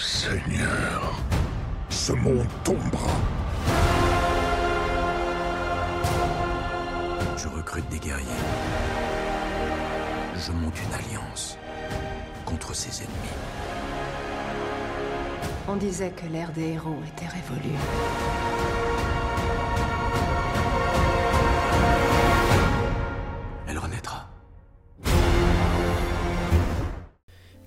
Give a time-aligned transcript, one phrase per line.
[0.00, 1.12] Seigneur,
[1.90, 3.10] ce monde tombera.
[7.36, 8.26] Je recrute des guerriers.
[10.36, 11.58] Je monte une alliance
[12.46, 13.36] contre ses ennemis.
[15.68, 17.76] On disait que l'ère des héros était révolue.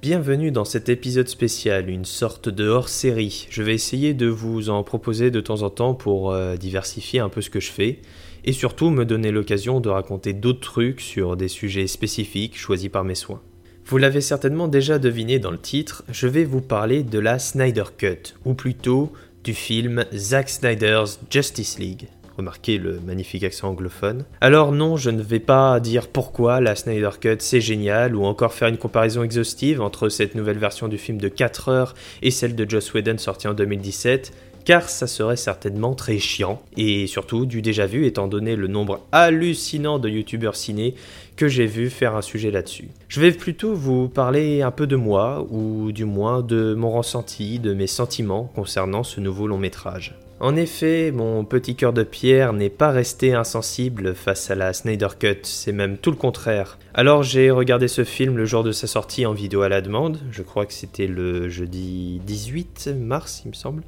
[0.04, 3.48] Bienvenue dans cet épisode spécial, une sorte de hors-série.
[3.50, 7.30] Je vais essayer de vous en proposer de temps en temps pour euh, diversifier un
[7.30, 8.00] peu ce que je fais
[8.44, 13.05] et surtout me donner l'occasion de raconter d'autres trucs sur des sujets spécifiques choisis par
[13.05, 13.41] mes soins.
[13.86, 17.85] Vous l'avez certainement déjà deviné dans le titre, je vais vous parler de la Snyder
[17.98, 19.13] Cut, ou plutôt
[19.46, 22.10] du film Zack Snyder's Justice League.
[22.38, 24.26] Remarquez le magnifique accent anglophone.
[24.41, 28.54] Alors non, je ne vais pas dire pourquoi la Snyder Cut c'est génial, ou encore
[28.54, 32.55] faire une comparaison exhaustive entre cette nouvelle version du film de 4 heures et celle
[32.55, 34.34] de Joss Whedon sortie en 2017,
[34.66, 39.02] car ça serait certainement très chiant, et surtout du déjà vu étant donné le nombre
[39.12, 40.96] hallucinant de youtubeurs ciné
[41.35, 42.88] que j'ai vu faire un sujet là-dessus.
[43.10, 47.60] Je vais plutôt vous parler un peu de moi, ou du moins de mon ressenti,
[47.60, 50.16] de mes sentiments concernant ce nouveau long métrage.
[50.44, 55.08] En effet, mon petit cœur de pierre n'est pas resté insensible face à la Snyder
[55.18, 56.77] Cut, c'est même tout le contraire.
[56.94, 60.20] Alors j'ai regardé ce film le jour de sa sortie en vidéo à la demande,
[60.32, 63.84] je crois que c'était le jeudi 18 mars il me semble.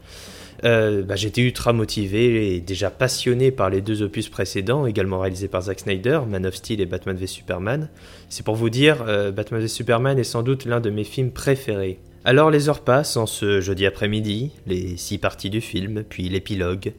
[0.64, 5.50] Euh, bah, j'étais ultra motivé et déjà passionné par les deux opus précédents, également réalisés
[5.50, 7.90] par Zack Snyder, Man of Steel et Batman v Superman.
[8.30, 11.32] C'est pour vous dire, euh, Batman v Superman est sans doute l'un de mes films
[11.32, 12.00] préférés.
[12.28, 16.94] Alors les heures passent en ce jeudi après-midi, les six parties du film, puis l'épilogue.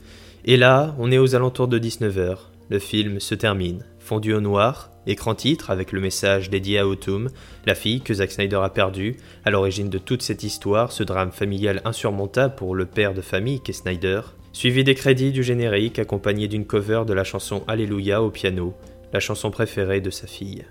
[0.45, 2.37] Et là, on est aux alentours de 19h.
[2.71, 7.29] Le film se termine, fondu au noir, écran titre avec le message dédié à Autumn,
[7.67, 11.33] la fille que Zack Snyder a perdue, à l'origine de toute cette histoire, ce drame
[11.33, 14.21] familial insurmontable pour le père de famille qu'est Snyder,
[14.53, 18.75] suivi des crédits du générique accompagné d'une cover de la chanson Alléluia au piano,
[19.13, 20.65] la chanson préférée de sa fille.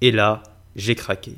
[0.00, 0.42] Et là,
[0.74, 1.36] j'ai craqué.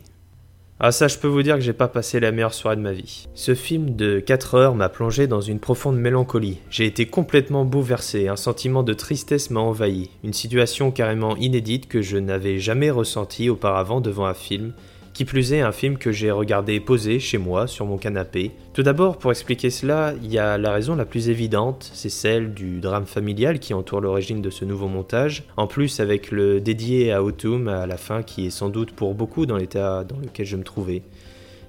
[0.84, 2.90] Ah ça, je peux vous dire que j'ai pas passé la meilleure soirée de ma
[2.90, 3.28] vie.
[3.34, 6.58] Ce film de 4 heures m'a plongé dans une profonde mélancolie.
[6.70, 12.02] J'ai été complètement bouleversé, un sentiment de tristesse m'a envahi, une situation carrément inédite que
[12.02, 14.72] je n'avais jamais ressentie auparavant devant un film,
[15.12, 18.52] qui plus est un film que j'ai regardé posé chez moi sur mon canapé.
[18.72, 22.54] Tout d'abord, pour expliquer cela, il y a la raison la plus évidente, c'est celle
[22.54, 27.12] du drame familial qui entoure l'origine de ce nouveau montage, en plus avec le dédié
[27.12, 30.46] à Autumn à la fin qui est sans doute pour beaucoup dans l'état dans lequel
[30.46, 31.02] je me trouvais.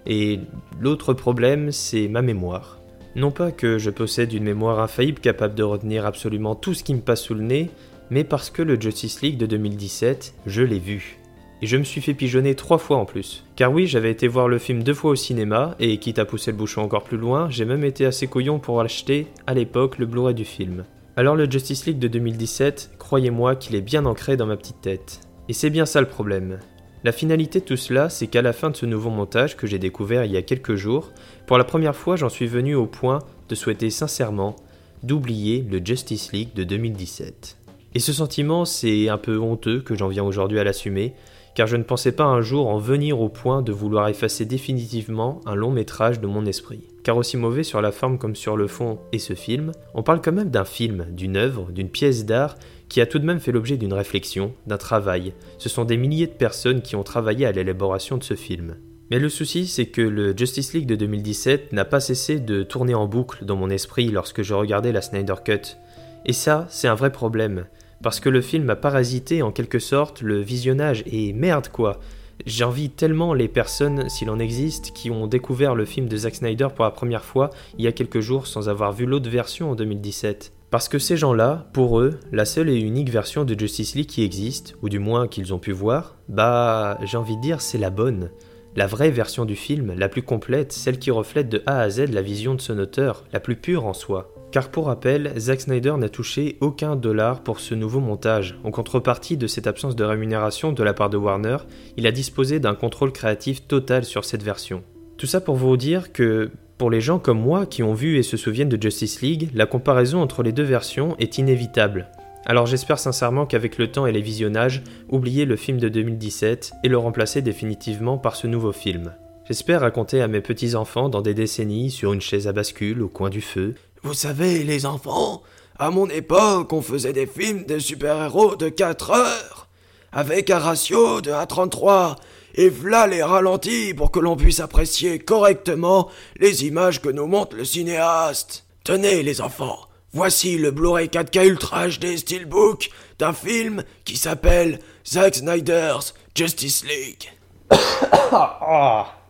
[0.05, 0.39] Et
[0.79, 2.79] l'autre problème, c'est ma mémoire.
[3.15, 6.95] Non pas que je possède une mémoire infaillible capable de retenir absolument tout ce qui
[6.95, 7.69] me passe sous le nez,
[8.09, 11.19] mais parce que le Justice League de 2017, je l'ai vu
[11.63, 13.45] et je me suis fait pigeonner trois fois en plus.
[13.55, 16.51] Car oui, j'avais été voir le film deux fois au cinéma, et quitte à pousser
[16.51, 20.05] le bouchon encore plus loin, j'ai même été assez couillon pour acheter, à l'époque, le
[20.05, 20.83] Blu-ray du film.
[21.15, 25.21] Alors le Justice League de 2017, croyez-moi qu'il est bien ancré dans ma petite tête.
[25.47, 26.59] Et c'est bien ça le problème.
[27.05, 29.79] La finalité de tout cela, c'est qu'à la fin de ce nouveau montage que j'ai
[29.79, 31.13] découvert il y a quelques jours,
[31.47, 34.57] pour la première fois j'en suis venu au point de souhaiter sincèrement
[35.01, 37.57] d'oublier le Justice League de 2017.
[37.95, 41.13] Et ce sentiment, c'est un peu honteux que j'en viens aujourd'hui à l'assumer,
[41.55, 45.41] car je ne pensais pas un jour en venir au point de vouloir effacer définitivement
[45.45, 46.87] un long métrage de mon esprit.
[47.03, 50.21] Car aussi mauvais sur la forme comme sur le fond est ce film, on parle
[50.21, 52.55] quand même d'un film, d'une œuvre, d'une pièce d'art
[52.89, 55.33] qui a tout de même fait l'objet d'une réflexion, d'un travail.
[55.57, 58.75] Ce sont des milliers de personnes qui ont travaillé à l'élaboration de ce film.
[59.11, 62.95] Mais le souci, c'est que le Justice League de 2017 n'a pas cessé de tourner
[62.95, 65.77] en boucle dans mon esprit lorsque je regardais la Snyder Cut.
[66.25, 67.65] Et ça, c'est un vrai problème
[68.03, 71.99] parce que le film a parasité en quelque sorte le visionnage, et merde quoi
[72.45, 76.67] J'envie tellement les personnes, s'il en existe, qui ont découvert le film de Zack Snyder
[76.75, 79.75] pour la première fois il y a quelques jours sans avoir vu l'autre version en
[79.75, 80.51] 2017.
[80.69, 84.23] Parce que ces gens-là, pour eux, la seule et unique version de Justice League qui
[84.23, 87.91] existe, ou du moins qu'ils ont pu voir, bah j'ai envie de dire c'est la
[87.91, 88.31] bonne.
[88.75, 92.09] La vraie version du film, la plus complète, celle qui reflète de A à Z
[92.11, 94.32] la vision de son auteur, la plus pure en soi.
[94.53, 98.55] Car pour rappel, Zack Snyder n'a touché aucun dollar pour ce nouveau montage.
[98.63, 101.57] En contrepartie de cette absence de rémunération de la part de Warner,
[101.97, 104.83] il a disposé d'un contrôle créatif total sur cette version.
[105.17, 108.21] Tout ça pour vous dire que, pour les gens comme moi qui ont vu et
[108.21, 112.11] se souviennent de Justice League, la comparaison entre les deux versions est inévitable.
[112.45, 116.89] Alors j'espère sincèrement qu'avec le temps et les visionnages, oubliez le film de 2017 et
[116.89, 119.13] le remplacer définitivement par ce nouveau film.
[119.47, 123.29] J'espère raconter à mes petits-enfants dans des décennies sur une chaise à bascule au coin
[123.29, 123.75] du feu
[124.05, 125.43] vous savez, les enfants,
[125.79, 129.69] à mon époque, on faisait des films de super-héros de 4 heures,
[130.11, 132.17] avec un ratio de 1,33,
[132.55, 137.55] et v'là les ralentis pour que l'on puisse apprécier correctement les images que nous montre
[137.55, 138.65] le cinéaste.
[138.83, 139.79] Tenez les enfants,
[140.11, 142.89] voici le Blu-ray 4K Ultra HD Steelbook
[143.19, 147.31] d'un film qui s'appelle Zack Snyder's Justice League.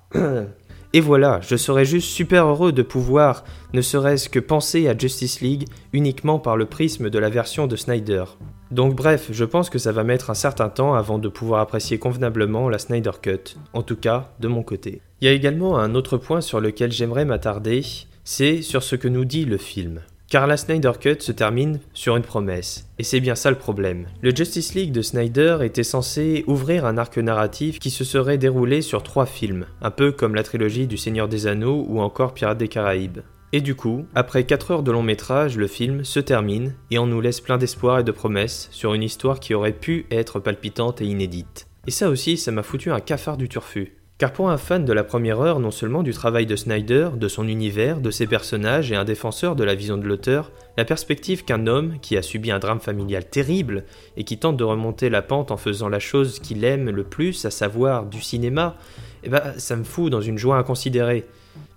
[0.95, 5.41] Et voilà, je serais juste super heureux de pouvoir, ne serait-ce que penser à Justice
[5.41, 8.25] League uniquement par le prisme de la version de Snyder.
[8.69, 11.97] Donc bref, je pense que ça va mettre un certain temps avant de pouvoir apprécier
[11.97, 15.01] convenablement la Snyder Cut, en tout cas de mon côté.
[15.19, 17.83] Il y a également un autre point sur lequel j'aimerais m'attarder,
[18.23, 20.01] c'est sur ce que nous dit le film.
[20.33, 24.07] Car la Snyder Cut se termine sur une promesse, et c'est bien ça le problème.
[24.23, 28.81] Le Justice League de Snyder était censé ouvrir un arc narratif qui se serait déroulé
[28.81, 32.57] sur trois films, un peu comme la trilogie du Seigneur des Anneaux ou encore Pirates
[32.57, 33.19] des Caraïbes.
[33.51, 37.05] Et du coup, après 4 heures de long métrage, le film se termine et on
[37.05, 40.99] nous laisse plein d'espoir et de promesses sur une histoire qui aurait pu être palpitante
[40.99, 41.67] et inédite.
[41.85, 43.93] Et ça aussi, ça m'a foutu un cafard du turfu.
[44.19, 47.27] Car pour un fan de la première heure, non seulement du travail de Snyder, de
[47.27, 51.43] son univers, de ses personnages et un défenseur de la vision de l'auteur, la perspective
[51.43, 55.23] qu'un homme qui a subi un drame familial terrible et qui tente de remonter la
[55.23, 58.77] pente en faisant la chose qu'il aime le plus, à savoir du cinéma,
[59.23, 61.25] eh ben, ça me fout dans une joie inconsidérée.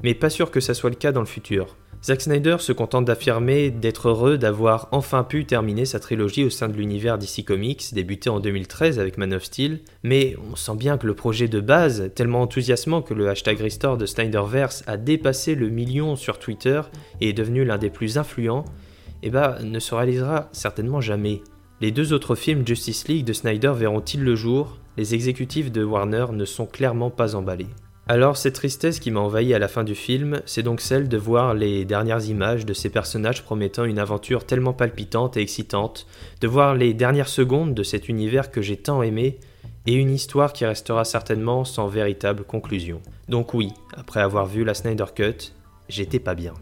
[0.02, 1.74] Mais pas sûr que ça soit le cas dans le futur.
[2.06, 6.68] Zack Snyder se contente d'affirmer d'être heureux d'avoir enfin pu terminer sa trilogie au sein
[6.68, 10.98] de l'univers DC Comics, débuté en 2013 avec Man of Steel, mais on sent bien
[10.98, 15.56] que le projet de base, tellement enthousiasmant que le hashtag Restore de Snyderverse a dépassé
[15.56, 16.80] le million sur Twitter
[17.20, 18.64] et est devenu l'un des plus influents,
[19.24, 21.42] eh ben, ne se réalisera certainement jamais.
[21.80, 24.78] Les deux autres films Justice League de Snyder verront-ils le jour?
[24.96, 27.66] Les exécutifs de Warner ne sont clairement pas emballés.
[28.08, 31.16] Alors cette tristesse qui m'a envahi à la fin du film, c'est donc celle de
[31.16, 36.06] voir les dernières images de ces personnages promettant une aventure tellement palpitante et excitante,
[36.40, 39.40] de voir les dernières secondes de cet univers que j'ai tant aimé,
[39.88, 43.00] et une histoire qui restera certainement sans véritable conclusion.
[43.28, 45.52] Donc oui, après avoir vu la Snyder Cut,
[45.88, 46.54] j'étais pas bien.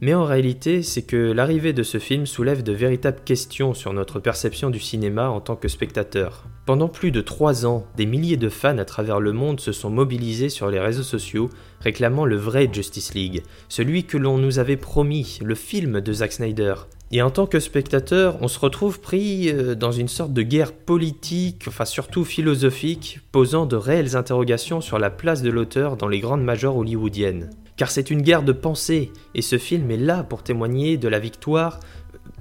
[0.00, 4.20] Mais en réalité, c'est que l'arrivée de ce film soulève de véritables questions sur notre
[4.20, 6.44] perception du cinéma en tant que spectateur.
[6.66, 9.90] Pendant plus de trois ans, des milliers de fans à travers le monde se sont
[9.90, 11.50] mobilisés sur les réseaux sociaux
[11.80, 16.32] réclamant le vrai Justice League, celui que l'on nous avait promis, le film de Zack
[16.32, 16.74] Snyder.
[17.10, 20.72] Et en tant que spectateur, on se retrouve pris euh, dans une sorte de guerre
[20.72, 26.20] politique, enfin surtout philosophique, posant de réelles interrogations sur la place de l'auteur dans les
[26.20, 30.42] grandes majors hollywoodiennes car c'est une guerre de pensée, et ce film est là pour
[30.42, 31.80] témoigner de la victoire,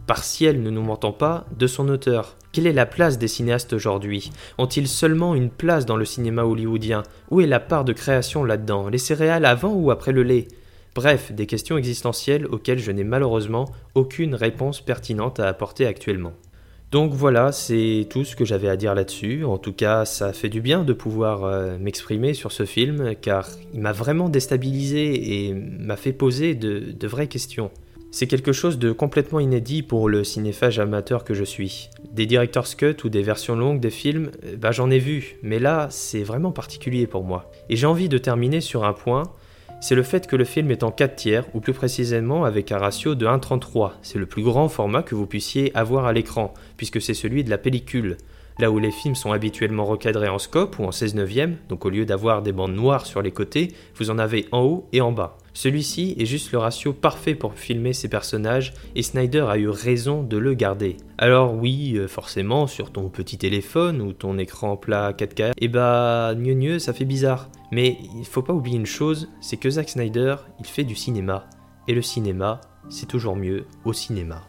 [0.05, 2.35] partielle ne nous mentons pas, de son auteur.
[2.51, 4.31] Quelle est la place des cinéastes aujourd'hui?
[4.57, 7.03] Ont-ils seulement une place dans le cinéma hollywoodien?
[7.31, 8.89] Où est la part de création là-dedans?
[8.89, 10.47] Les céréales avant ou après le lait?
[10.95, 16.33] Bref, des questions existentielles auxquelles je n'ai malheureusement aucune réponse pertinente à apporter actuellement.
[16.93, 19.43] Donc voilà, c'est tout ce que j'avais à dire là-dessus.
[19.45, 23.49] En tout cas, ça fait du bien de pouvoir euh, m'exprimer sur ce film, car
[23.73, 27.71] il m'a vraiment déstabilisé et m'a fait poser de, vraies questions.
[28.15, 31.89] C'est quelque chose de complètement inédit pour le cinéphage amateur que je suis.
[32.11, 34.29] Des director's cut ou des versions longues des films,
[34.59, 37.49] bah j'en ai vu, mais là, c'est vraiment particulier pour moi.
[37.69, 39.23] Et j'ai envie de terminer sur un point,
[39.81, 42.77] c'est le fait que le film est en 4 tiers, ou plus précisément avec un
[42.77, 43.93] ratio de 1,33.
[44.03, 47.49] C'est le plus grand format que vous puissiez avoir à l'écran, puisque c'est celui de
[47.49, 48.17] la pellicule.
[48.59, 51.89] Là où les films sont habituellement recadrés en scope ou en 16 neuvième, donc au
[51.89, 55.11] lieu d'avoir des bandes noires sur les côtés, vous en avez en haut et en
[55.11, 55.39] bas.
[55.53, 60.23] Celui-ci est juste le ratio parfait pour filmer ses personnages et Snyder a eu raison
[60.23, 60.97] de le garder.
[61.17, 66.33] Alors oui, euh, forcément, sur ton petit téléphone ou ton écran plat 4K, eh bah,
[66.35, 67.49] gneu gneu, ça fait bizarre.
[67.71, 71.47] Mais il faut pas oublier une chose, c'est que Zack Snyder, il fait du cinéma.
[71.87, 74.41] Et le cinéma, c'est toujours mieux au cinéma.